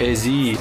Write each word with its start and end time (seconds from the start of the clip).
ازی 0.00 0.58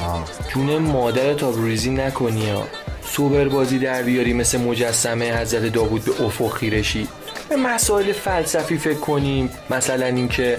جون 0.53 0.77
مادر 0.77 1.33
تا 1.33 1.53
ریزی 1.57 1.89
نکنی 1.89 2.49
ها. 2.49 2.63
سوبر 3.01 3.47
بازی 3.47 3.79
در 3.79 4.03
بیاری 4.03 4.33
مثل 4.33 4.61
مجسمه 4.61 5.41
حضرت 5.41 5.73
داوود 5.73 6.05
به 6.05 6.25
افق 6.25 6.53
خیرشی. 6.53 7.07
به 7.49 7.55
مسائل 7.55 8.11
فلسفی 8.11 8.77
فکر 8.77 8.99
کنیم 8.99 9.49
مثلا 9.69 10.05
اینکه 10.05 10.57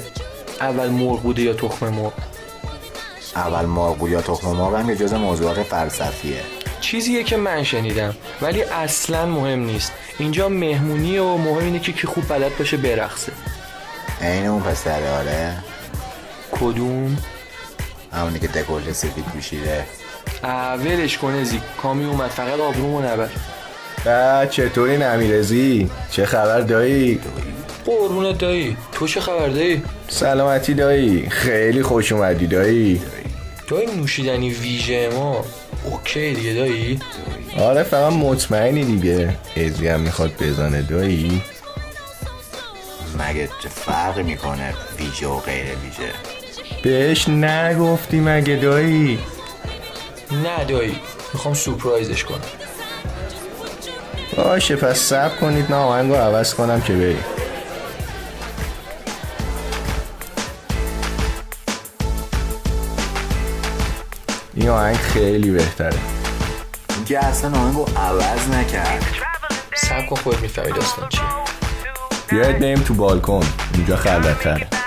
اول 0.61 0.89
مرغ 0.89 1.23
بوده 1.23 1.43
یا 1.43 1.53
تخم 1.53 1.89
مرغ؟ 1.89 2.13
اول 3.37 3.67
مرغ 3.67 3.99
بود 3.99 4.11
یا 4.11 4.21
تخم 4.23 4.49
مرغ؟ 4.49 4.75
هم 4.75 4.91
یه 4.91 4.97
جز 4.97 5.15
موضوعات 5.15 5.63
فلسفیه. 5.63 6.41
چیزیه 6.81 7.25
که 7.25 7.37
من 7.37 7.65
شنیدم 7.65 8.15
ولی 8.43 8.63
اصلا 8.63 9.27
مهم 9.27 9.61
نیست. 9.65 9.93
اینجا 10.19 10.49
مهمونی 10.49 11.19
و 11.19 11.37
مهم 11.37 11.65
اینه 11.65 11.79
که 11.79 11.93
کی 11.93 12.07
خوب 12.07 12.29
بلد 12.29 12.59
باشه 12.59 12.77
برقصه. 12.77 13.33
عین 14.23 14.47
اون 14.47 14.63
پسره 14.63 15.11
آره. 15.11 15.55
کدوم؟ 16.53 17.17
همونی 18.13 18.39
که 18.39 18.49
دکولت 18.49 18.93
سفید 18.93 19.25
پوشیده. 19.25 19.85
ولش 20.85 21.19
کن 21.19 21.35
ازی. 21.35 21.61
کامی 21.83 22.05
اومد 22.05 22.31
فقط 22.31 22.61
آبرومو 22.61 23.01
نبر. 23.01 23.29
بعد 24.05 24.51
چطوری 24.51 24.97
نمیرزی؟ 24.97 25.91
چه 26.11 26.27
خبر 26.27 26.61
دایی؟ 26.61 27.21
قربونت 27.87 28.39
دایی. 28.39 28.77
تو 28.93 29.09
چه 29.09 29.21
خبر 29.21 29.49
دایی؟ 29.49 29.83
سلامتی 30.09 30.75
دایی. 30.75 31.31
خیلی 31.31 31.83
خوش 31.83 32.13
اومدی 32.13 32.47
دایی. 32.47 33.03
دایی 33.69 33.87
نوشیدنی 33.87 34.51
ویژه 34.51 35.09
ما. 35.09 35.45
اوکی 35.85 36.35
دیگه 36.35 36.55
دایی؟ 36.55 37.01
آره 37.59 37.83
فقط 37.83 38.13
مطمئنی 38.13 38.85
دیگه. 38.85 39.37
ازی 39.57 39.89
هم 39.89 40.01
می‌خواد 40.01 40.33
بزنه 40.41 40.83
دایی. 40.83 41.43
مگه 43.19 43.49
چه 43.63 43.69
فرقی 43.69 44.23
می‌کنه 44.23 44.75
ویژه 44.99 45.27
و 45.27 45.39
غیر 45.39 45.65
ویژه؟ 45.65 46.13
بهش 46.83 47.29
نگفتی 47.29 48.21
مگه 48.21 48.57
دایی؟ 48.57 49.19
نه 50.31 50.65
دایی 50.65 51.01
می‌خوام 51.33 51.55
سورپرایزش 51.55 52.25
کنم. 52.25 52.39
باشه 54.37 54.77
پس 54.77 54.99
سب 54.99 55.41
کنید 55.41 55.71
نه 55.71 55.77
آهنگو 55.77 56.15
عوض 56.15 56.55
کنم 56.55 56.81
که 56.81 56.93
بریم. 56.93 57.25
این 64.55 64.69
آهنگ 64.69 64.97
خیلی 64.97 65.51
بهتره. 65.51 65.99
اینکه 66.97 67.19
اصلا 67.25 67.59
آهنگو 67.59 67.85
عوض 67.97 68.49
نکرد. 68.49 69.05
سب 69.75 70.07
کن 70.07 70.17
خود 70.17 70.41
می‌فهمی 70.41 70.73
داستان 70.73 71.09
چیه. 71.09 71.23
بیاید 72.31 72.59
بریم 72.59 72.81
تو 72.81 72.95
بالکن. 72.95 73.47
اینجا 73.75 73.97
خلوتتره. 73.97 74.78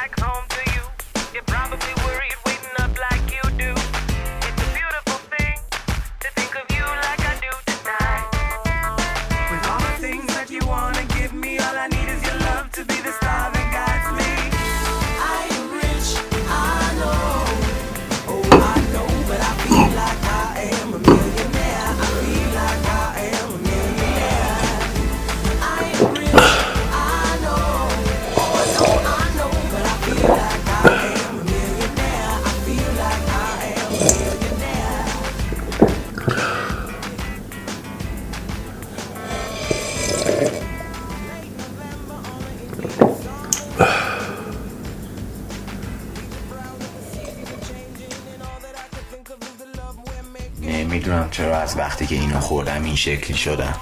چرا 51.31 51.57
از 51.57 51.77
وقتی 51.77 52.05
که 52.05 52.15
اینو 52.15 52.39
خوردم 52.39 52.83
این 52.83 52.95
شکلی 52.95 53.37
شدم 53.37 53.75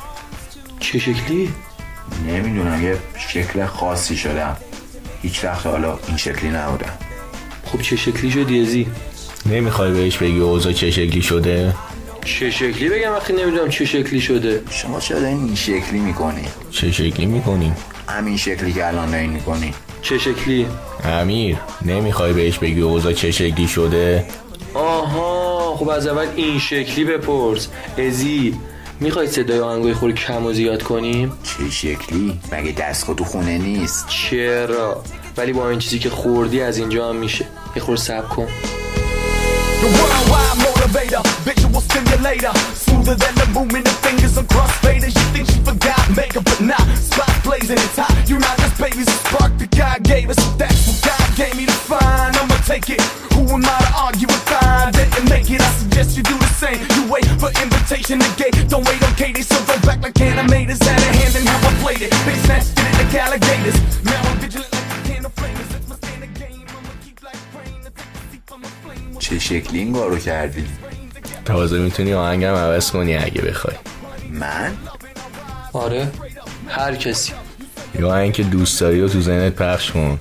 چه 0.80 1.00
شکلی؟ 1.00 1.54
نمی‌دونم 2.28 2.84
یه 2.84 2.98
شکل 3.18 3.66
خاصی 3.66 4.18
شدم 4.18 4.58
هیچ 5.22 5.44
وقت 5.44 5.66
حالا 5.66 6.00
این 6.08 6.18
شکلی 6.18 6.50
نبودم 6.50 6.94
خب 7.66 7.82
چه 7.82 7.96
شکلی 7.96 8.32
شدی 8.32 8.62
ازی؟ 8.62 8.88
نمی‌خوای 9.46 9.92
بهش 9.92 10.18
بگی 10.18 10.40
اوضاع 10.40 10.74
چه 10.74 10.92
شکلی 10.92 11.22
شده؟ 11.22 11.76
چه 12.26 12.52
شکلی 12.52 12.90
بگم 12.90 13.12
وقتی 13.12 13.34
نمی‌دونم 13.34 13.70
چه 13.70 13.86
شکلی 13.86 14.22
شده 14.22 14.62
شما 14.70 15.00
چرا 15.00 15.28
این 15.28 15.56
شکلی 15.56 16.00
می‌کنی 16.00 16.46
چه 16.72 16.92
شکلی 16.92 17.26
می‌کنی؟ 17.26 17.74
همین 18.08 18.38
شکلی 18.38 18.74
که 18.74 18.88
الان 18.88 19.12
دارین 19.12 19.30
می‌کنی 19.30 19.74
چه 20.02 20.18
شکلی؟ 20.18 20.68
امیر 21.04 21.58
نمی‌خوای 21.82 22.34
بهش 22.34 22.58
بگی 22.58 22.82
اوضاع 22.82 23.14
چه 23.14 23.32
شکلی 23.32 23.68
شده؟ 23.68 24.26
آها 24.74 25.49
خب 25.76 25.90
از 25.90 26.08
اول 26.08 26.28
این 26.36 26.60
شکلی 26.60 27.06
بپرس. 27.06 27.68
ازی 27.98 28.60
می‌خوای 29.00 29.28
صدای 29.28 29.60
آهنگای 29.60 29.94
خوری 29.94 30.14
کم 30.14 30.46
و 30.46 30.54
زیاد 30.54 30.84
کنیم؟ 30.84 31.32
چه 31.44 31.70
شکلی؟ 31.72 32.40
مگه 32.52 32.72
دستگاه 32.72 33.16
تو 33.16 33.24
خونه 33.24 33.58
نیست؟ 33.58 34.08
چرا؟ 34.08 35.04
ولی 35.38 35.54
با 35.54 35.70
این 35.70 35.80
چیزی 35.80 36.00
که 36.00 36.10
خوردی 36.10 36.62
از 36.62 36.78
اینجا 36.78 37.10
هم 37.10 37.16
میشه. 37.16 37.46
یه 37.76 37.82
خور 37.82 37.98
سب 37.98 38.30
کن. 38.30 38.48
To 58.18 58.32
gate. 58.42 58.70
Don't 58.70 58.86
wait 58.88 59.02
on 59.04 59.14
Katie, 59.16 59.44
so 59.44 59.56
go 59.66 59.76
back 59.86 60.02
like 60.02 60.14
animators. 60.16 60.82
Had 60.84 61.00
a 61.00 61.12
hand 61.20 61.36
in 61.36 61.46
how 61.46 61.70
I 61.70 61.74
played 61.84 62.02
it. 62.02 62.12
They 62.26 62.36
snatched 62.46 62.74
it 62.80 62.94
like 62.98 63.14
alligators. 63.24 63.78
Now 64.04 64.22
I'm 64.30 64.38
vigilant 64.40 64.72
like 64.74 64.90
a 64.98 65.00
can 65.08 65.26
of 65.26 65.34
flamers. 65.36 65.70
It's 65.78 65.88
my 65.90 65.96
standard 66.02 66.34
game. 66.34 66.66
I'ma 66.78 66.94
keep 67.04 67.18
like 67.28 67.42
rain. 67.58 67.82
I 67.86 67.92
take 68.00 68.14
a 68.18 68.32
seat 68.32 68.44
from 68.50 68.64
a 68.64 68.72
flame. 68.82 69.20
چه 69.20 69.40
شکلی 69.40 69.80
این 69.80 69.94
کارو 69.94 70.18
کردی؟ 70.18 70.66
تازه 71.46 71.80
می‌تونی 71.80 72.14
آهنگم 72.14 72.56
عوض 72.56 72.92
کنی 72.92 73.16
اگه 73.16 73.42
بخوای 73.42 73.76
من؟ 74.32 74.78
آره 75.74 76.12
هر 76.70 76.96
کسی 76.96 77.34
یا 78.00 78.10
آهنگ 78.10 78.34
که 78.34 78.44
دوست 78.44 78.82
داری 78.82 79.02
و 79.02 79.08
تو 79.08 79.22
ذهنت 79.22 79.56
پخش 79.56 79.92
کن 79.92 80.20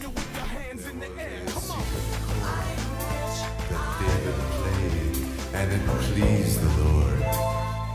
and 5.55 5.73
it 5.73 5.83
pleased 5.87 6.61
the 6.61 6.71
Lord. 6.83 7.28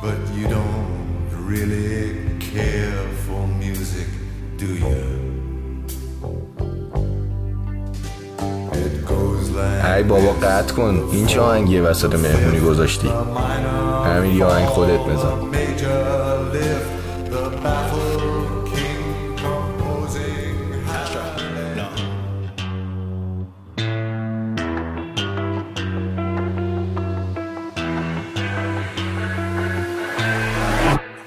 But 0.03 0.19
you 0.38 0.45
don't 0.50 1.29
really 1.51 2.38
care 2.51 3.03
for 3.25 3.41
music, 3.63 4.09
do 4.57 4.69
you? 4.75 5.23
ای 9.95 10.03
بابا 10.03 10.31
قطع 10.31 10.73
کن. 10.75 11.03
این 11.11 11.25
چه 11.25 11.41
آهنگیه 11.41 11.81
وسط 11.81 12.15
مهمونی 12.15 12.59
گذاشتی؟ 12.59 13.09
همین 14.05 14.38
یه 14.38 14.45
آهنگ 14.45 14.65
خودت 14.65 15.00
بزن. 15.00 15.62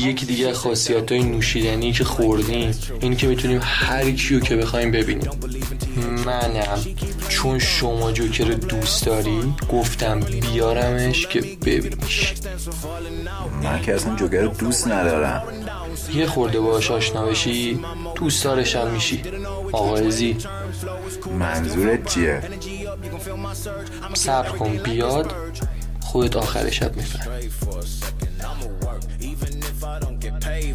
یکی 0.00 0.26
دیگه 0.26 0.52
خاصیت 0.52 1.12
های 1.12 1.22
نوشیدنی 1.22 1.92
که 1.92 2.04
خوردیم 2.04 2.74
این 3.00 3.16
که 3.16 3.26
می‌تونیم 3.26 3.60
هر 3.62 4.10
کیو 4.10 4.40
که 4.40 4.56
بخوایم 4.56 4.92
ببینیم. 4.92 5.30
منم. 6.26 6.78
چون 7.28 7.58
شما 7.58 8.12
جوکر 8.12 8.44
دوست 8.44 9.06
داری 9.06 9.54
گفتم 9.72 10.20
بیارمش 10.20 11.26
که 11.26 11.40
ببینیش. 11.40 12.34
من 13.62 13.82
که 13.82 13.94
اصلا 13.94 14.16
جوکر 14.16 14.46
دوست 14.46 14.88
ندارم. 14.88 15.42
یه 16.14 16.26
خورده 16.26 16.60
باهاش 16.60 16.90
آشنا 16.90 17.26
بشی 17.26 17.80
دوست 18.14 18.44
دارشم 18.44 18.90
میشی. 18.90 19.22
آقا 19.72 20.10
زی. 20.10 20.36
منظورت 21.38 22.14
چیه؟ 22.14 22.42
صبر 24.14 24.48
کن 24.48 24.76
بیاد 24.76 25.32
خودت 26.00 26.36
آخر 26.36 26.70
شب 26.70 26.96
میفهم 26.96 27.30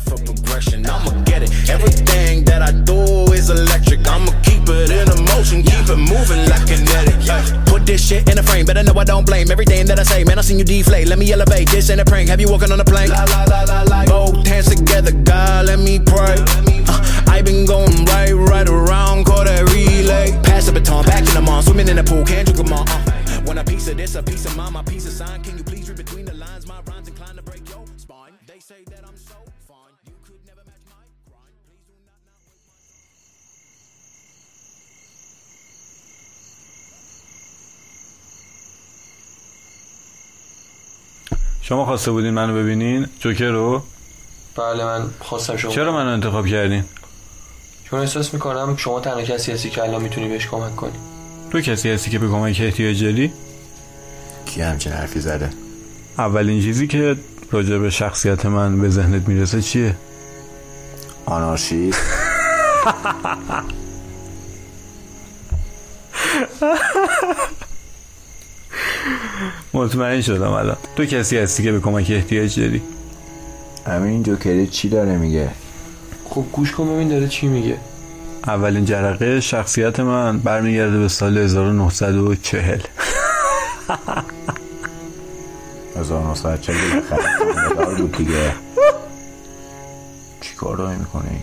for 0.04 0.18
progression. 0.18 0.86
I'ma 0.86 1.12
get 1.24 1.44
it. 1.44 1.52
Everything 1.70 2.44
that 2.46 2.62
I 2.62 2.72
do 2.72 3.32
is 3.34 3.50
electric. 3.50 4.08
I'ma 4.08 4.32
keep 4.44 4.64
it 4.68 4.90
in 4.92 5.08
a 5.10 5.18
motion, 5.36 5.64
keep 5.64 5.88
it 5.90 5.98
moving 5.98 6.44
like 6.50 6.66
kinetic. 6.68 7.16
Ay, 7.30 7.64
Put 7.66 7.86
this 7.86 8.06
shit 8.08 8.30
in 8.30 8.38
a 8.38 8.44
frame, 8.44 8.66
better 8.66 8.84
know 8.84 8.94
I 8.94 9.04
don't 9.04 9.26
blame 9.26 9.52
everything 9.52 9.86
that 9.88 10.00
I 10.00 10.04
say. 10.04 10.24
Man, 10.24 10.38
I 10.40 10.42
seen 10.42 10.60
you 10.60 10.66
deflate. 10.66 11.08
Let 11.08 11.20
me 11.20 11.32
elevate. 11.32 11.70
This 11.70 11.90
ain't 11.90 12.02
a 12.02 12.06
prank. 12.06 12.30
Have 12.30 12.40
you 12.40 12.50
walking 12.50 12.72
on 12.72 12.80
a 12.80 12.86
plane? 12.86 13.10
La 13.10 13.24
la 13.26 13.44
la 13.46 13.64
la 13.64 13.82
la. 13.84 14.06
Both 14.06 14.46
hands 14.48 14.70
together, 14.74 15.12
God, 15.12 15.66
let 15.68 15.80
me 15.80 16.00
pray. 16.00 16.36
Uh, 16.88 17.26
I 17.28 17.42
been 17.42 17.66
going 17.66 18.06
right, 18.06 18.34
right 18.34 18.70
around, 18.70 19.26
call 19.26 19.44
that 19.44 19.70
relay. 19.74 20.32
Pass 20.44 20.66
the 20.68 20.74
baton, 20.74 21.06
back 21.06 21.28
in 21.28 21.34
the 21.34 21.42
mall, 21.42 21.62
swimming 21.62 21.88
in 21.88 21.96
the 21.96 22.04
pool, 22.04 22.24
can't 22.24 22.48
you 22.48 22.54
come 22.54 22.74
on? 22.74 22.88
Uh, 22.88 23.42
want 23.46 23.60
a 23.60 23.64
piece 23.64 23.88
of 23.88 23.98
this, 23.98 24.16
a 24.16 24.24
piece 24.24 24.46
of 24.46 24.56
mine, 24.56 24.74
my 24.74 24.84
piece 24.84 25.06
of 25.06 25.14
sign. 25.14 25.42
Can 25.44 25.58
you 25.58 25.64
شما 41.63 41.86
خواسته 41.86 42.12
بودین 42.12 42.33
منو 42.33 42.56
ببینین؟ 42.56 43.07
جوکر 43.19 43.50
رو؟ 43.50 43.83
بله 44.56 44.86
من 44.86 45.10
خواستم 45.19 45.57
شما 45.57 45.71
چرا 45.71 45.92
منو 45.92 46.10
انتخاب 46.10 46.48
کردین؟ 46.48 46.83
چون 47.83 48.00
احساس 48.00 48.33
می‌کنم 48.33 48.75
شما 48.77 49.00
تنها 49.00 49.21
کسی 49.21 49.51
هستی 49.51 49.69
که 49.69 49.83
الان 49.83 50.01
می‌تونی 50.01 50.30
بهش 50.30 50.48
کمک 50.48 50.75
کنی. 50.75 50.94
تو 51.51 51.62
کسی 51.62 51.89
هستی 51.89 52.12
که 52.12 52.19
به 52.19 52.27
کمک 52.27 52.62
احتیاج 52.63 53.04
داری؟ 53.04 53.33
کی 54.45 54.62
همچین 54.62 54.92
حرفی 54.92 55.19
زده؟ 55.19 55.50
اولین 56.18 56.62
چیزی 56.62 56.88
که 56.88 57.15
راجع 57.51 57.77
به 57.77 57.89
شخصیت 57.89 58.45
من 58.45 58.81
به 58.81 58.89
ذهنت 58.89 59.27
می‌رسه 59.27 59.62
چیه؟ 59.62 59.95
آنارشیست 61.25 62.01
مطمئن 69.74 70.22
شدم 70.22 70.52
الان 70.52 70.78
تو 70.96 71.06
کسی 71.06 71.38
هستی 71.38 71.64
که 71.64 71.72
به 71.72 71.80
کمک 71.80 72.12
احتیاج 72.12 72.60
داری 72.60 72.82
همین 73.88 74.24
جوکری 74.24 74.68
چی 74.68 74.90
داره 74.90 75.18
میگه 75.18 75.50
خب 76.26 76.46
گوش 76.52 76.72
کن 76.72 76.88
ببین 76.88 77.08
داره 77.08 77.28
چی 77.28 77.48
میگه 77.48 77.78
اولین 78.48 78.86
جرقه 78.86 79.40
شخصیت 79.40 80.00
من 80.00 80.38
برمیگرده 80.38 81.00
به 81.00 81.08
سال 81.08 81.38
1940 81.38 82.80
1940 85.96 86.78
بالاخره 87.56 87.96
بود 87.96 88.18
دیگه 88.18 88.54
چی 90.42 90.56
کار 90.56 90.78
داری 90.78 90.98
می‌کنی 90.98 91.40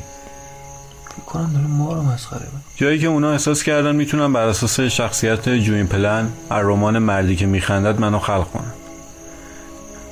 فکر 1.21 1.33
کنم 1.33 1.53
داره 1.53 1.67
ما 1.67 1.93
رو 1.93 2.03
مسخره 2.03 2.47
جایی 2.77 2.99
که 2.99 3.07
اونا 3.07 3.33
احساس 3.33 3.63
کردن 3.63 3.97
می‌تونن 3.97 4.33
بر 4.33 4.47
اساس 4.47 4.81
شخصیت 4.81 5.49
جوین 5.49 5.87
پلن 5.87 6.29
از 6.51 6.65
رمان 6.65 6.99
مردی 6.99 7.37
که 7.37 7.47
میخندد 7.47 8.01
منو 8.01 8.19
خلق 8.19 8.51
کنن. 8.51 8.73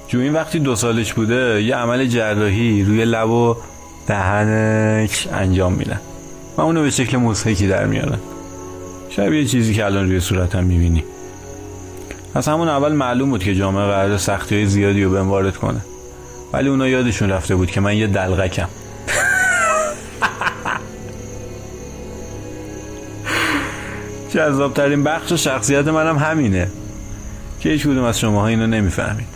جوین 0.08 0.32
وقتی 0.32 0.58
دو 0.58 0.76
سالش 0.76 1.12
بوده 1.12 1.62
یه 1.62 1.76
عمل 1.76 2.06
جراحی 2.06 2.84
روی 2.84 3.04
لب 3.04 3.30
و 3.30 3.56
دهنش 4.06 5.26
انجام 5.32 5.72
میدن 5.72 6.00
و 6.56 6.60
اونو 6.60 6.82
به 6.82 6.90
شکل 6.90 7.16
موسیقی 7.16 7.68
در 7.68 7.86
میارن. 7.86 8.18
شبیه 9.10 9.44
چیزی 9.44 9.74
که 9.74 9.84
الان 9.84 10.08
روی 10.08 10.20
صورتم 10.20 10.64
می‌بینی. 10.64 11.04
از 12.34 12.48
همون 12.48 12.68
اول 12.68 12.92
معلوم 12.92 13.30
بود 13.30 13.42
که 13.42 13.54
جامعه 13.54 13.86
قرار 13.86 14.16
سختی 14.18 14.54
های 14.54 14.66
زیادی 14.66 15.04
رو 15.04 15.10
بهم 15.10 15.28
وارد 15.28 15.56
کنه. 15.56 15.80
ولی 16.52 16.68
اونا 16.68 16.88
یادشون 16.88 17.30
رفته 17.30 17.54
بود 17.54 17.70
که 17.70 17.80
من 17.80 17.96
یه 17.96 18.06
دلغکم. 18.06 18.68
جذابترین 24.30 25.04
بخش 25.04 25.32
شخصیت 25.32 25.88
منم 25.88 26.18
همینه. 26.18 26.70
که 27.60 27.68
هیچ 27.68 27.82
کدوم 27.82 28.04
از 28.04 28.20
شماها 28.20 28.46
اینو 28.46 28.66
نمی‌فهمید. 28.66 29.26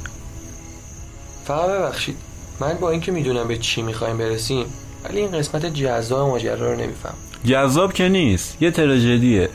فقط 1.45 1.71
ببخشید. 1.71 2.17
من 2.61 2.75
با 2.81 2.91
اینکه 2.91 3.13
می‌دونم 3.13 3.49
به 3.49 3.57
چی 3.57 3.83
می‌خوایم 3.83 4.19
برسیم 4.19 4.67
ولی 5.05 5.21
این 5.21 5.31
قسمت 5.31 5.67
جذاب 5.67 6.29
ماجرا 6.29 6.73
رو 6.73 6.81
نمیفهم. 6.81 7.15
جذاب 7.45 7.93
که 7.93 8.09
نیست. 8.09 8.63
یه 8.63 8.71
تراژدیه. 8.71 9.49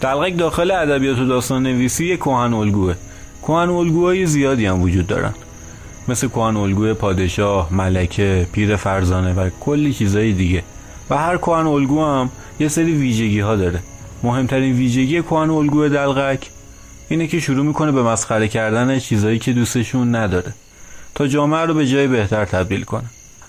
دلغک 0.00 0.38
داخل 0.38 0.70
ادبیات 0.70 1.18
و 1.18 1.26
داستان 1.26 1.62
نویسی 1.62 2.06
یه 2.06 2.16
کهن 2.16 2.54
الگوه. 2.54 2.94
کهن 3.42 3.68
الگوهای 3.68 4.26
زیادی 4.26 4.66
هم 4.66 4.82
وجود 4.82 5.06
دارن. 5.06 5.34
مثل 6.08 6.28
کهن 6.28 6.56
الگوی 6.56 6.94
پادشاه، 6.94 7.74
ملکه، 7.74 8.46
پیر 8.52 8.76
فرزانه 8.76 9.34
و 9.34 9.50
کلی 9.60 9.92
چیزای 9.92 10.32
دیگه. 10.32 10.62
و 11.10 11.16
هر 11.16 11.36
کهن 11.36 11.66
الگو 11.66 12.04
هم 12.04 12.30
یه 12.60 12.68
سری 12.68 12.92
ویژگی 12.92 13.40
ها 13.40 13.56
داره. 13.56 13.80
مهمترین 14.22 14.76
ویژگی 14.76 15.22
کهن 15.22 15.50
الگو 15.50 15.88
دلغک 15.88 16.50
اینه 17.08 17.26
که 17.26 17.40
شروع 17.40 17.66
می‌کنه 17.66 17.92
به 17.92 18.02
مسخره 18.02 18.48
کردن 18.48 18.98
چیزایی 18.98 19.38
که 19.38 19.52
دوستشون 19.52 20.14
نداره 20.14 20.52
تا 21.14 21.26
جامعه 21.26 21.60
رو 21.60 21.74
به 21.74 21.86
جای 21.86 22.06
بهتر 22.06 22.44
تبدیل 22.44 22.84
کنه. 22.84 23.04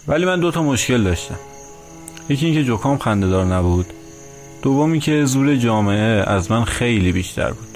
ولی 0.07 0.25
من 0.25 0.39
دو 0.39 0.51
تا 0.51 0.63
مشکل 0.63 1.03
داشتم. 1.03 1.39
یکی 2.29 2.45
اینکه 2.45 2.63
جوکام 2.63 2.97
خندهدار 2.97 3.45
نبود. 3.45 3.85
دومی 4.61 4.99
که 4.99 5.25
زور 5.25 5.55
جامعه 5.55 6.23
از 6.27 6.51
من 6.51 6.63
خیلی 6.63 7.11
بیشتر 7.11 7.51
بود. 7.51 7.67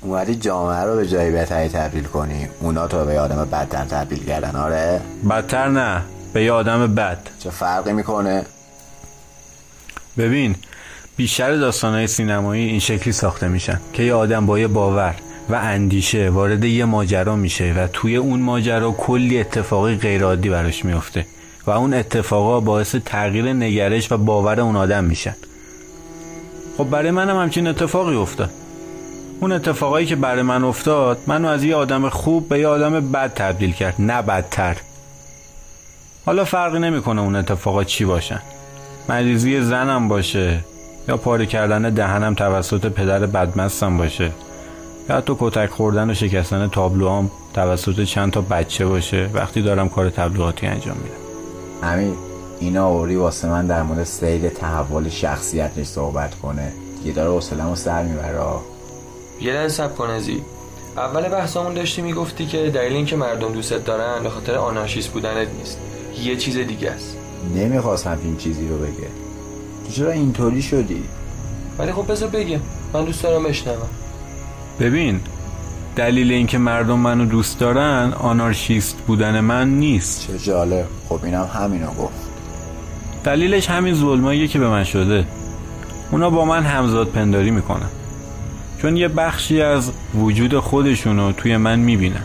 اومدی 0.00 0.34
جامعه 0.34 0.84
رو 0.84 0.96
به 0.96 1.06
جای 1.06 1.30
بهتری 1.30 1.68
تبدیل 1.68 2.04
کنی 2.04 2.48
اونا 2.60 2.88
تو 2.88 3.04
به 3.04 3.20
آدم 3.20 3.44
بدتر 3.44 3.84
تبدیل 3.84 4.24
کردن 4.24 4.56
آره؟ 4.56 5.00
بدتر 5.30 5.68
نه. 5.68 6.02
به 6.32 6.44
یه 6.44 6.52
آدم 6.52 6.94
بد. 6.94 7.18
چه 7.38 7.50
فرقی 7.50 7.92
می‌کنه؟ 7.92 8.46
ببین 10.18 10.56
بیشتر 11.16 11.56
داستانهای 11.56 12.06
سینمایی 12.06 12.68
این 12.68 12.80
شکلی 12.80 13.12
ساخته 13.12 13.48
میشن 13.48 13.80
که 13.92 14.02
یه 14.02 14.14
آدم 14.14 14.46
با 14.46 14.58
یه 14.58 14.66
باور 14.66 15.14
و 15.48 15.54
اندیشه 15.54 16.30
وارد 16.30 16.64
یه 16.64 16.84
ماجرا 16.84 17.36
میشه 17.36 17.72
و 17.72 17.86
توی 17.92 18.16
اون 18.16 18.40
ماجرا 18.40 18.92
کلی 18.92 19.40
اتفاقی 19.40 19.96
غیرعادی 19.96 20.48
براش 20.48 20.84
میفته 20.84 21.26
و 21.66 21.70
اون 21.70 21.94
اتفاقا 21.94 22.60
باعث 22.60 22.94
تغییر 22.94 23.52
نگرش 23.52 24.12
و 24.12 24.16
باور 24.16 24.60
اون 24.60 24.76
آدم 24.76 25.04
میشن. 25.04 25.36
خب 26.76 26.84
برای 26.84 27.10
منم 27.10 27.36
همچین 27.36 27.66
اتفاقی 27.66 28.16
افتاد. 28.16 28.50
اون 29.40 29.52
اتفاقایی 29.52 30.06
که 30.06 30.16
برای 30.16 30.42
من 30.42 30.64
افتاد 30.64 31.18
منو 31.26 31.48
از 31.48 31.64
یه 31.64 31.76
آدم 31.76 32.08
خوب 32.08 32.48
به 32.48 32.58
یه 32.58 32.66
آدم 32.66 33.12
بد 33.12 33.34
تبدیل 33.34 33.72
کرد. 33.72 33.94
نه 33.98 34.22
بدتر. 34.22 34.76
حالا 36.28 36.44
فرقی 36.44 36.78
نمی‌کنه 36.78 37.20
اون 37.20 37.36
اتفاقات 37.36 37.86
چی 37.86 38.04
باشن 38.04 38.40
مریضی 39.08 39.60
زنم 39.60 40.08
باشه 40.08 40.58
یا 41.08 41.16
پاره 41.16 41.46
کردن 41.46 41.82
دهنم 41.82 42.34
توسط 42.34 42.86
پدر 42.86 43.26
بدمستم 43.26 43.96
باشه 43.98 44.32
یا 45.08 45.16
حتی 45.16 45.36
کتک 45.38 45.70
خوردن 45.70 46.10
و 46.10 46.14
شکستن 46.14 46.68
تابلوام 46.68 47.30
توسط 47.54 48.04
چند 48.04 48.32
تا 48.32 48.40
بچه 48.40 48.86
باشه. 48.86 49.30
وقتی 49.34 49.62
دارم 49.62 49.88
کار 49.88 50.10
تبلیغاتی 50.10 50.66
انجام 50.66 50.96
میدم. 50.96 51.92
همین 51.92 52.14
اینا 52.60 52.86
اوری 52.86 53.16
واسه 53.16 53.48
من 53.48 53.66
در 53.66 53.82
مورد 53.82 54.04
سیل 54.04 54.48
تحول 54.48 55.08
شخصیتش 55.08 55.86
صحبت 55.86 56.34
کنه. 56.34 56.72
دیگه 56.98 57.12
داره 57.12 57.30
حوصله‌مو 57.30 57.76
سر 57.76 58.02
می‌بره. 58.02 58.40
یه 59.40 59.52
لحظه 59.52 59.68
صبر 59.68 59.94
کن 59.94 60.10
ازی. 60.10 60.42
اول 60.96 61.28
بحثمون 61.28 61.74
داشتی 61.74 62.02
می‌گفتی 62.02 62.46
که 62.46 62.70
دلیل 62.70 62.92
اینکه 62.92 63.16
مردم 63.16 63.52
دوستت 63.52 63.84
دارن 63.84 64.22
به 64.22 64.30
خاطر 64.30 64.54
آنارشیست 64.54 65.08
بودنت 65.08 65.48
نیست. 65.58 65.78
یه 66.24 66.36
چیز 66.36 66.56
دیگه 66.56 66.90
است. 66.90 67.16
نمی‌خواست 67.54 68.06
همچین 68.06 68.36
چیزی 68.36 68.68
رو 68.68 68.78
بگه. 68.78 69.08
تو 69.86 69.92
چرا 69.92 70.10
اینطوری 70.10 70.62
شدی؟ 70.62 71.02
ولی 71.78 71.92
خب 71.92 72.12
بذار 72.12 72.28
بگم. 72.28 72.60
من 72.92 73.04
دوست 73.04 73.22
دارم 73.22 73.42
بشنوم. 73.42 73.88
ببین 74.80 75.20
دلیل 75.96 76.32
اینکه 76.32 76.58
مردم 76.58 76.98
منو 76.98 77.24
دوست 77.24 77.58
دارن 77.58 78.12
آنارشیست 78.12 78.96
بودن 79.06 79.40
من 79.40 79.68
نیست. 79.68 80.26
چه 80.26 80.38
جالب. 80.38 80.86
خب 81.08 81.24
اینم 81.24 81.48
همینو 81.54 81.86
گفت. 81.86 82.28
دلیلش 83.24 83.70
همین 83.70 83.94
ظلماییه 83.94 84.48
که 84.48 84.58
به 84.58 84.68
من 84.68 84.84
شده. 84.84 85.24
اونا 86.10 86.30
با 86.30 86.44
من 86.44 86.62
همزاد 86.62 87.08
پنداری 87.08 87.50
می‌کنن. 87.50 87.88
چون 88.82 88.96
یه 88.96 89.08
بخشی 89.08 89.60
از 89.60 89.90
وجود 90.14 90.58
خودشونو 90.58 91.32
توی 91.32 91.56
من 91.56 91.78
می‌بینن. 91.78 92.22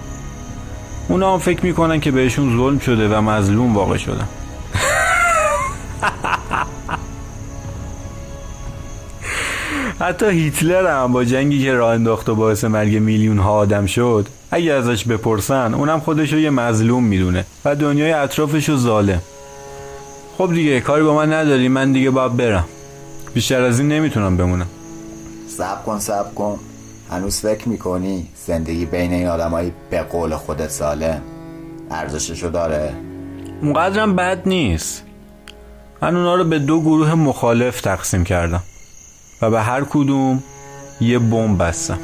اونا 1.09 1.33
هم 1.33 1.39
فکر 1.39 1.65
می‌کنن 1.65 1.99
که 1.99 2.11
بهشون 2.11 2.57
ظلم 2.57 2.79
شده 2.79 3.07
و 3.17 3.21
مظلوم 3.21 3.75
واقع 3.75 3.97
شدن. 3.97 4.27
حتی 9.99 10.25
هیتلر 10.25 11.03
هم 11.03 11.11
با 11.11 11.23
جنگی 11.23 11.63
که 11.63 11.73
راه 11.73 11.93
انداخت 11.93 12.29
و 12.29 12.35
باعث 12.35 12.63
مرگ 12.63 12.97
میلیون 12.97 13.37
ها 13.37 13.51
آدم 13.51 13.85
شد 13.85 14.27
اگه 14.51 14.73
ازش 14.73 15.03
بپرسن 15.03 15.73
اونم 15.73 15.99
خودشو 15.99 16.37
یه 16.37 16.49
مظلوم 16.49 17.03
می‌دونه 17.03 17.45
و 17.65 17.75
دنیای 17.75 18.11
اطرافشو 18.11 18.77
ظالم. 18.77 19.21
خب 20.37 20.53
دیگه 20.53 20.81
کاری 20.81 21.03
با 21.03 21.15
من 21.15 21.33
نداری 21.33 21.67
من 21.67 21.91
دیگه 21.91 22.09
باید 22.09 22.37
برم. 22.37 22.65
بیشتر 23.33 23.61
از 23.61 23.79
این 23.79 23.87
نمی‌تونم 23.89 24.37
بمونم. 24.37 24.67
سب 25.47 25.85
کن 25.85 25.99
سب 25.99 26.35
کن. 26.35 26.59
هنوز 27.13 27.39
فکر 27.39 27.69
می‌کنی 27.69 28.27
زندگی 28.45 28.85
بین 28.85 29.13
این 29.13 29.27
آدمایی 29.27 29.73
به 29.89 30.01
قول 30.01 30.35
خودت 30.35 30.69
سالم؟ 30.69 31.21
ارزششو 31.91 32.49
داره؟ 32.49 32.93
اونقدرم 33.61 34.15
بد 34.15 34.41
نیست. 34.45 35.03
من 36.01 36.15
اونا 36.15 36.35
رو 36.35 36.43
به 36.43 36.59
دو 36.59 36.81
گروه 36.81 37.13
مخالف 37.13 37.81
تقسیم 37.81 38.23
کردم 38.23 38.63
و 39.41 39.49
به 39.49 39.61
هر 39.61 39.83
کدوم 39.83 40.43
یه 41.01 41.19
بمب 41.19 41.63
بستم 41.63 41.99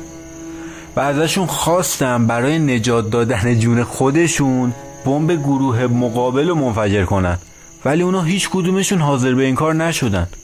و 0.96 1.00
ازشون 1.00 1.46
خواستم 1.46 2.28
برای 2.28 2.60
نجات 2.60 3.10
دادن 3.10 3.60
جون 3.60 3.84
خودشون 3.84 4.74
بمب 5.06 5.32
گروه 5.32 5.88
مقابل 5.88 6.50
رو 6.50 6.56
منفجر 6.56 7.06
کنن. 7.06 7.38
ولی 7.86 8.04
اونا 8.04 8.22
هیچ 8.22 8.50
کدومشون 8.50 9.00
حاضر 9.00 9.34
به 9.34 9.44
این 9.44 9.56
کار 9.56 9.76
نشدن. 9.76 10.28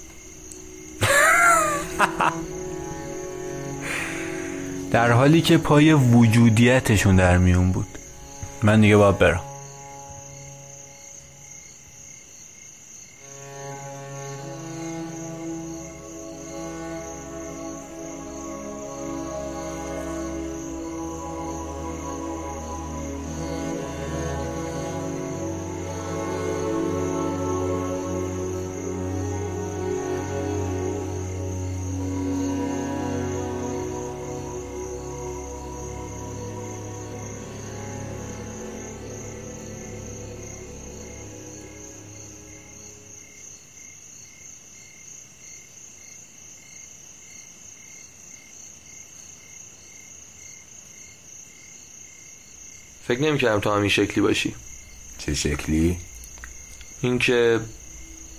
در 4.91 5.11
حالی 5.11 5.41
که 5.41 5.57
پای 5.57 5.93
وجودیتشون 5.93 7.15
در 7.15 7.37
میون 7.37 7.71
بود. 7.71 7.87
من 8.63 8.81
دیگه 8.81 8.97
باید 8.97 9.17
برم. 9.17 9.41
فکر 53.07 53.21
نمی‌کردم 53.21 53.59
تو 53.59 53.69
همین 53.69 53.89
شکلی 53.89 54.21
باشی 54.23 54.55
چه 55.17 55.33
شکلی؟ 55.33 55.97
اینکه 57.01 57.59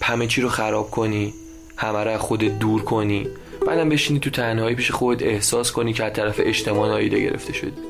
همه 0.02 0.26
چی 0.26 0.40
رو 0.40 0.48
خراب 0.48 0.90
کنی 0.90 1.34
همه 1.76 2.04
رو 2.04 2.18
خودت 2.18 2.58
دور 2.58 2.82
کنی 2.82 3.28
بعدم 3.66 3.88
بشینی 3.88 4.20
تو 4.20 4.30
تنهایی 4.30 4.76
پیش 4.76 4.90
خودت 4.90 5.22
احساس 5.22 5.72
کنی 5.72 5.92
که 5.92 6.04
از 6.04 6.12
طرف 6.12 6.40
اجتماع 6.44 6.88
نایده 6.88 7.20
گرفته 7.20 7.52
شدی 7.52 7.82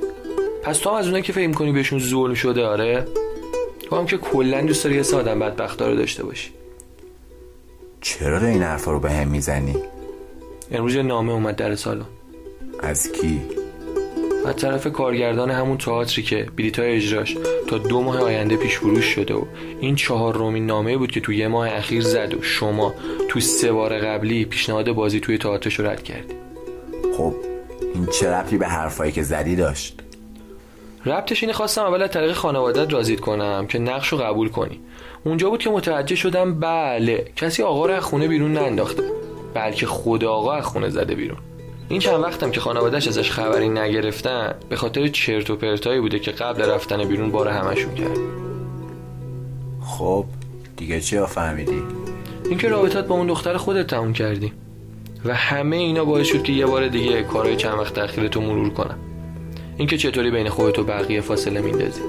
پس 0.63 0.79
تو 0.79 0.91
هم 0.91 0.97
از 0.97 1.05
اونایی 1.05 1.23
که 1.23 1.33
فکر 1.33 1.53
کنی 1.53 1.73
بهشون 1.73 1.99
ظلم 1.99 2.35
شده 2.35 2.67
آره 2.67 3.07
تو 3.83 3.97
هم 3.97 4.07
که 4.07 4.17
کلا 4.17 4.61
دوست 4.61 4.85
داری 4.85 4.97
یه 4.97 5.15
آدم 5.15 5.39
بدبختا 5.39 5.89
رو 5.89 5.97
داشته 5.97 6.25
باشی 6.25 6.51
چرا 8.01 8.47
این 8.47 8.63
حرفا 8.63 8.93
رو 8.93 9.01
به 9.01 9.11
هم 9.11 9.29
می‌زنی؟ 9.29 9.77
امروز 10.71 10.97
نامه 10.97 11.33
اومد 11.33 11.57
در 11.57 11.75
سالن 11.75 12.07
از 12.81 13.13
کی؟ 13.13 13.56
از 14.47 14.57
طرف 14.57 14.87
کارگردان 14.87 15.51
همون 15.51 15.79
تئاتری 15.79 16.23
که 16.23 16.47
بلیط‌های 16.57 16.97
اجراش 16.97 17.37
تا 17.67 17.79
دو 17.79 18.03
ماه 18.03 18.21
آینده 18.21 18.57
پیش 18.57 18.79
فروش 18.79 19.05
شده 19.05 19.35
و 19.35 19.45
این 19.81 19.95
چهار 19.95 20.35
رومین 20.35 20.67
نامه 20.67 20.97
بود 20.97 21.11
که 21.11 21.21
تو 21.21 21.33
یه 21.33 21.49
ماه 21.49 21.69
اخیر 21.73 22.03
زد 22.03 22.35
و 22.35 22.43
شما 22.43 22.95
تو 23.29 23.41
سه 23.41 23.73
بار 23.73 23.99
قبلی 23.99 24.45
پیشنهاد 24.45 24.93
بازی 24.93 25.21
توی 25.21 25.39
تئاترش 25.39 25.79
رو 25.79 25.87
رد 25.87 26.03
کردی. 26.03 26.35
خب 27.17 27.35
این 27.95 28.07
چه 28.07 28.31
ربطی 28.31 28.59
به 28.59 28.67
حرفایی 28.67 29.13
که 29.13 29.23
زدی 29.23 29.57
داشت؟ 29.57 30.03
ربطش 31.07 31.43
اینه 31.43 31.53
خواستم 31.53 31.83
اول 31.83 32.03
از 32.03 32.11
طریق 32.11 32.33
خانوادت 32.33 32.93
راضیت 32.93 33.21
کنم 33.21 33.67
که 33.67 33.79
نقش 33.79 34.09
رو 34.09 34.19
قبول 34.19 34.49
کنی. 34.49 34.81
اونجا 35.25 35.51
بود 35.51 35.61
که 35.61 35.71
متوجه 35.71 36.17
شدم 36.17 36.61
بله 36.61 37.25
کسی 37.37 37.63
آقا 37.63 37.87
رو 37.87 37.95
از 37.95 38.03
خونه 38.03 38.29
بیرون 38.29 38.53
ننداخته. 38.53 39.03
بلکه 39.55 39.87
خود 39.87 40.25
آقا 40.25 40.53
از 40.53 40.65
خونه 40.65 40.89
زده 40.89 41.15
بیرون. 41.15 41.39
این 41.89 42.01
چند 42.01 42.23
وقتم 42.23 42.51
که 42.51 42.61
خانوادهش 42.61 43.09
ازش 43.09 43.31
خبری 43.31 43.69
نگرفتن 43.69 44.55
به 44.69 44.77
خاطر 44.77 45.09
چرت 45.09 45.51
و 45.51 45.57
پرتایی 45.57 46.01
بوده 46.01 46.19
که 46.19 46.31
قبل 46.31 46.63
رفتن 46.63 47.05
بیرون 47.05 47.31
بار 47.31 47.49
همشون 47.49 47.95
کرد. 47.95 48.19
خب 49.81 50.25
دیگه 50.77 51.01
چی 51.01 51.21
فهمیدی؟ 51.21 51.83
اینکه 52.49 52.69
رابطت 52.69 53.07
با 53.07 53.15
اون 53.15 53.27
دختر 53.27 53.57
خودت 53.57 53.87
تموم 53.87 54.13
کردی. 54.13 54.53
و 55.25 55.35
همه 55.35 55.77
اینا 55.77 56.05
باعث 56.05 56.27
شد 56.27 56.43
که 56.43 56.53
یه 56.53 56.67
بار 56.67 56.89
دیگه 56.89 57.23
کارهای 57.23 57.57
چند 57.57 57.79
وقت 57.79 57.99
اخیر 57.99 58.29
تو 58.29 58.41
مرور 58.41 58.71
کنم. 58.71 58.99
اینکه 59.77 59.99
چطوری 59.99 60.31
بین 60.31 60.49
خودت 60.49 60.79
و 60.79 60.85
بقیه 60.85 61.21
فاصله 61.21 61.61
میندازی. 61.61 62.01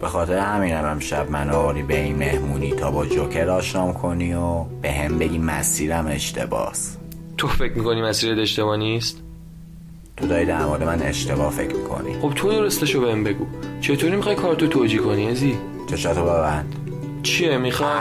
به 0.00 0.06
خاطر 0.06 0.38
همینم 0.38 0.84
هم 0.84 0.98
شب 0.98 1.30
من 1.30 1.50
آوری 1.50 1.82
به 1.82 2.00
این 2.00 2.16
مهمونی 2.16 2.72
تا 2.72 2.90
با 2.90 3.06
جوکر 3.06 3.50
آشنام 3.50 3.92
کنی 3.92 4.34
و 4.34 4.64
به 4.82 4.92
هم 4.92 5.18
بگی 5.18 5.38
مسیرم 5.38 6.06
اشتباس. 6.06 6.96
تو 7.38 7.48
فکر 7.48 7.72
می‌کنی 7.72 8.02
مسیرت 8.02 8.38
اشتباه 8.38 8.76
نیست؟ 8.76 9.22
تو 10.16 10.26
داری 10.26 10.46
در 10.46 10.66
مورد 10.66 10.82
من 10.82 11.02
اشتباه 11.02 11.52
فکر 11.52 11.76
می‌کنی. 11.76 12.14
خب 12.22 12.32
تو 12.34 12.52
درستشو 12.52 13.00
بهم 13.00 13.24
بگو. 13.24 13.46
چطوری 13.80 14.16
می‌خوای 14.16 14.34
کارتو 14.34 14.66
توجیه 14.66 15.00
کنی 15.00 15.28
ازی؟ 15.28 15.58
چشاتو 15.86 16.22
ببند. 16.22 16.74
چیه 17.22 17.58
می‌خوای؟ 17.58 17.98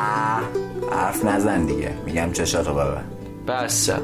حرف 0.91 1.25
نزن 1.25 1.65
دیگه. 1.65 1.94
میگم 2.06 2.32
چشاتو 2.32 2.74
ببند. 2.74 3.12
بسم 3.48 4.01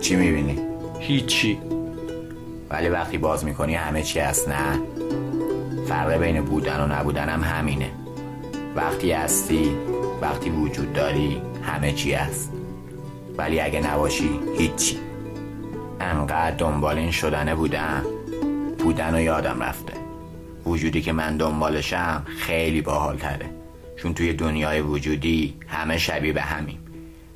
چی 0.00 0.16
می‌بینی؟ 0.16 0.58
هیچی. 0.98 1.58
ولی 2.70 2.88
وقتی 2.88 3.18
باز 3.18 3.44
می‌کنی 3.44 3.74
همه 3.74 4.02
چی 4.02 4.18
هست 4.18 4.48
نه؟ 4.48 4.80
فرق 5.88 6.12
بین 6.12 6.40
بودن 6.40 6.80
و 6.80 6.94
نبودن 6.94 7.28
هم 7.28 7.42
همینه. 7.42 7.90
وقتی 8.76 9.12
هستی 9.12 9.70
وقتی 10.22 10.50
وجود 10.50 10.92
داری 10.92 11.42
همه 11.62 11.92
چی 11.92 12.12
هست. 12.12 12.52
ولی 13.40 13.60
اگه 13.60 13.80
نباشی 13.80 14.30
هیچی. 14.58 14.98
انقدر 16.00 16.56
دنبال 16.56 16.98
این 16.98 17.10
شدنه 17.10 17.54
بودم. 17.54 18.04
بودن 18.78 19.14
و 19.14 19.20
یادم 19.20 19.62
رفته. 19.62 19.92
وجودی 20.66 21.02
که 21.02 21.12
من 21.12 21.36
دنبالشم 21.36 22.26
خیلی 22.38 22.80
باحال 22.80 23.16
تره. 23.16 23.50
چون 23.96 24.14
توی 24.14 24.32
دنیای 24.32 24.80
وجودی 24.80 25.54
همه 25.66 25.98
شبیه 25.98 26.32
به 26.32 26.42
همیم. 26.42 26.78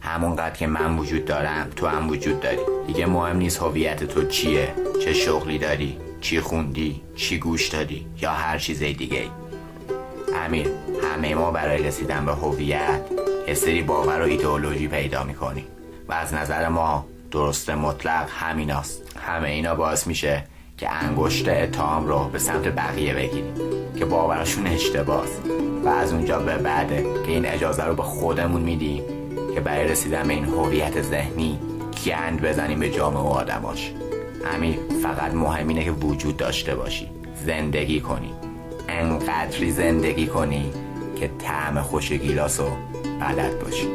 همونقدر 0.00 0.56
که 0.56 0.66
من 0.66 0.98
وجود 0.98 1.24
دارم 1.24 1.70
تو 1.76 1.86
هم 1.86 2.08
وجود 2.08 2.40
داری. 2.40 2.58
دیگه 2.86 3.06
مهم 3.06 3.36
نیست 3.36 3.62
هویت 3.62 4.04
تو 4.04 4.26
چیه 4.26 4.74
چه 5.04 5.12
شغلی 5.12 5.58
داری 5.58 5.98
چی 6.20 6.40
خوندی 6.40 7.00
چی 7.16 7.38
گوش 7.38 7.68
دادی 7.68 8.06
یا 8.20 8.30
هر 8.30 8.58
چیز 8.58 8.78
دیگه 8.78 9.22
امیر 10.46 10.68
همه 11.02 11.34
ما 11.34 11.50
برای 11.50 11.82
رسیدن 11.82 12.26
به 12.26 12.32
هویت 12.32 13.00
یه 13.48 13.54
سری 13.54 13.82
باور 13.82 14.20
و 14.20 14.24
ایدئولوژی 14.24 14.88
پیدا 14.88 15.24
می‌کنیم. 15.24 15.64
و 16.08 16.12
از 16.12 16.34
نظر 16.34 16.68
ما 16.68 17.06
درست 17.30 17.70
مطلق 17.70 18.28
همیناست 18.30 19.02
همه 19.20 19.48
اینا 19.48 19.74
باعث 19.74 20.06
میشه 20.06 20.44
که 20.78 20.90
انگشت 20.90 21.48
اتهام 21.48 22.06
رو 22.06 22.28
به 22.32 22.38
سمت 22.38 22.68
بقیه 22.68 23.14
بگیریم 23.14 23.54
که 23.98 24.04
باورشون 24.04 24.66
اشتباهه 24.66 25.28
و 25.84 25.88
از 25.88 26.12
اونجا 26.12 26.38
به 26.38 26.58
بعده 26.58 27.02
که 27.26 27.32
این 27.32 27.46
اجازه 27.46 27.84
رو 27.84 27.94
به 27.94 28.02
خودمون 28.02 28.62
میدیم 28.62 29.02
که 29.54 29.60
برای 29.60 29.88
رسیدن 29.88 30.28
به 30.28 30.34
این 30.34 30.44
هویت 30.44 31.02
ذهنی 31.02 31.58
گند 32.06 32.42
بزنیم 32.42 32.80
به 32.80 32.90
جامعه 32.90 33.22
و 33.22 33.26
آدماش 33.26 33.92
همین 34.44 34.78
فقط 35.02 35.34
مهم 35.34 35.74
که 35.74 35.90
وجود 35.90 36.36
داشته 36.36 36.74
باشی. 36.74 37.10
زندگی 37.46 38.00
کنی. 38.00 38.32
انقدری 38.88 39.70
زندگی 39.70 40.26
کنی 40.26 40.72
که 41.16 41.30
طعم 41.38 41.82
خوش 41.82 42.12
گیلاس 42.12 42.60
رو 42.60 42.70
بلد 43.20 43.58
باشی. 43.58 43.88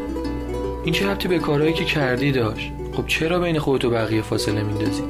این 0.84 0.94
چه 0.94 1.10
ربطی 1.10 1.28
به 1.28 1.40
کارهایی 1.40 1.74
که 1.74 1.86
کردی 1.86 2.32
داشت؟ 2.32 2.72
خب 2.94 3.08
چرا 3.08 3.40
بین 3.40 3.60
خودت 3.60 3.86
و 3.86 3.90
بقیه 3.90 4.22
فاصله 4.22 4.64
میندازی؟ 4.64 5.04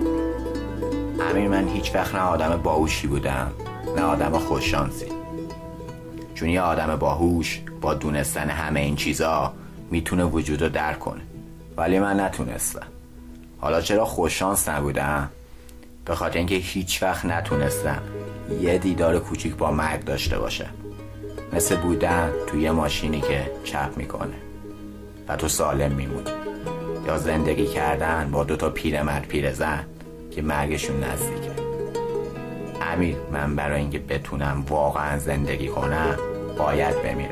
امیر 1.31 1.47
من 1.47 1.67
هیچ 1.67 1.95
وقت 1.95 2.15
نه 2.15 2.21
آدم 2.21 2.59
باهوشی 2.63 3.07
بودم 3.07 3.51
نه 3.97 4.01
آدم 4.01 4.37
خوششانسی. 4.37 5.05
چون 6.35 6.49
یه 6.49 6.61
آدم 6.61 6.95
باهوش 6.95 7.61
با 7.81 7.93
دونستن 7.93 8.49
همه 8.49 8.79
این 8.79 8.95
چیزا 8.95 9.53
می‌تونه 9.91 10.23
وجود 10.23 10.61
رو 10.61 10.69
درک 10.69 10.99
کنه. 10.99 11.21
ولی 11.77 11.99
من 11.99 12.19
نتونستم. 12.19 12.87
حالا 13.59 13.81
چرا 13.81 14.05
خوششانس 14.05 14.69
نبودم؟ 14.69 15.29
به 16.05 16.15
خاطر 16.15 16.37
اینکه 16.37 16.55
هیچ 16.55 17.03
وقت 17.03 17.25
نتونستم 17.25 18.01
یه 18.61 18.77
دیدار 18.77 19.19
کوچیک 19.19 19.55
با 19.55 19.71
مرگ 19.71 20.03
داشته 20.03 20.39
باشم. 20.39 20.69
مثل 21.53 21.75
بودن 21.75 22.31
توی 22.47 22.61
یه 22.61 22.71
ماشینی 22.71 23.21
که 23.21 23.51
چپ 23.63 23.89
می‌کنه. 23.97 24.48
و 25.29 25.35
تو 25.35 25.47
سالم 25.47 25.91
میمونی. 25.91 26.29
یا 27.07 27.17
زندگی 27.17 27.65
کردن 27.65 28.29
با 28.31 28.43
دوتا 28.43 28.69
پیرمرد 28.69 29.27
پیرزن 29.27 29.85
که 30.31 30.41
مرگشون 30.41 31.03
نزدیکه. 31.03 31.51
امیر 32.81 33.15
من 33.31 33.55
برای 33.55 33.81
اینکه 33.81 33.99
بتونم 33.99 34.65
واقعا 34.69 35.19
زندگی 35.19 35.67
کنم 35.67 36.15
باید 36.57 37.03
بمیرم. 37.03 37.29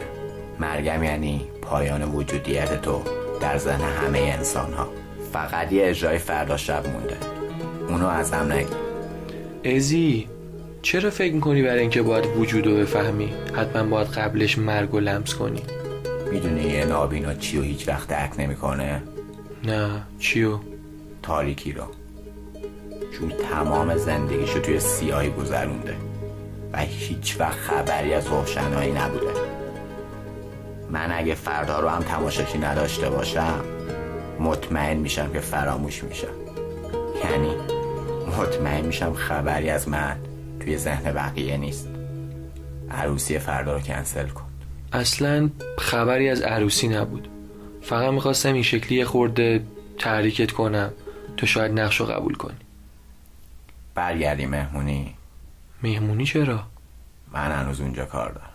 مرگم 0.59 1.03
یعنی 1.03 1.47
پایان 1.61 2.03
وجودیت 2.03 2.81
تو 2.81 3.01
در 3.41 3.57
ذهن 3.57 3.81
همه 3.81 4.19
انسان 4.19 4.73
ها 4.73 4.87
فقط 5.33 5.71
یه 5.71 5.89
اجرای 5.89 6.17
فردا 6.17 6.57
شب 6.57 6.87
مونده. 6.87 7.17
اونو 7.89 8.07
ازم 8.07 8.51
نگی 8.51 9.75
ازی 9.75 10.27
چرا 10.81 11.09
فکر 11.09 11.33
می‌کنی 11.33 11.61
برای 11.61 11.79
اینکه 11.79 12.01
باید 12.01 12.25
وجود 12.37 12.67
رو 12.67 12.75
بفهمی؟ 12.75 13.33
حتما 13.53 13.83
باید 13.83 14.07
قبلش 14.07 14.57
مرگ 14.57 14.93
و 14.93 14.99
لمس 14.99 15.33
کنی. 15.33 15.61
می‌دونی 16.31 16.61
یه 16.61 16.85
نابینا 16.85 17.33
چی 17.33 17.57
و 17.57 17.61
هیچ 17.61 17.87
وقت 17.87 18.07
درک 18.07 18.31
نمی‌کنه؟ 18.39 19.03
نه 19.63 20.01
چیو؟ 20.19 20.59
تاریکی 21.23 21.71
رو. 21.71 21.83
چون 23.19 23.29
تمام 23.29 23.97
زندگیشو 23.97 24.59
توی 24.59 24.79
سیاهی 24.79 25.29
گذرونده 25.29 25.95
و 26.73 26.79
هیچ 26.79 27.39
وقت 27.39 27.57
خبری 27.57 28.13
از 28.13 28.27
روشنایی 28.27 28.91
نبوده. 28.91 29.31
من 30.91 31.11
اگه 31.11 31.35
فردا 31.35 31.79
رو 31.79 31.87
هم 31.87 32.03
تماشاچی 32.03 32.57
نداشته 32.57 33.09
باشم 33.09 33.59
مطمئن 34.39 34.97
میشم 34.97 35.33
که 35.33 35.39
فراموش 35.39 36.03
میشم. 36.03 36.27
یعنی 37.23 37.55
مطمئن 38.37 38.85
میشم 38.85 39.13
خبری 39.13 39.69
از 39.69 39.89
من 39.89 40.17
توی 40.59 40.77
ذهن 40.77 41.11
بقیه 41.11 41.57
نیست. 41.57 41.87
عروسی 42.91 43.39
فردا 43.39 43.73
رو 43.73 43.79
کنسل 43.79 44.27
کن. 44.27 44.46
اصلا 44.93 45.49
خبری 45.77 46.29
از 46.29 46.41
عروسی 46.41 46.87
نبود. 46.87 47.27
فقط 47.81 48.13
می‌خواستم 48.13 48.53
این 48.53 48.63
شکلی 48.63 49.05
خورده 49.05 49.63
تحریکت 49.99 50.51
کنم 50.51 50.91
تو 51.37 51.45
شاید 51.45 51.79
نقش 51.79 51.99
رو 51.99 52.05
قبول 52.05 52.35
کنی. 52.35 52.57
برگردی 53.95 54.45
مهمونی. 54.45 55.15
مهمونی 55.83 56.25
چرا؟ 56.25 56.63
من 57.33 57.51
هنوز 57.51 57.81
اونجا 57.81 58.05
کار 58.05 58.31
دارم. 58.31 58.49